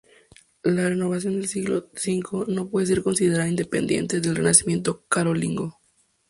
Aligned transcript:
La 0.63 0.89
renovación 0.89 1.35
del 1.35 1.47
siglo 1.47 1.91
X 1.93 2.11
no 2.47 2.69
puede 2.71 2.87
ser 2.87 3.03
considerada 3.03 3.47
independientemente 3.47 4.19
del 4.19 4.35
renacimiento 4.37 5.05
carolingio. 5.05 5.77